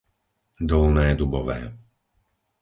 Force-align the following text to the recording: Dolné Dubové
Dolné 0.69 1.07
Dubové 1.15 1.59